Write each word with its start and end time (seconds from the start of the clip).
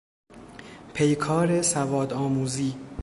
پیکار 0.93 1.61
سواد 1.61 2.13
آموزی 2.13 2.75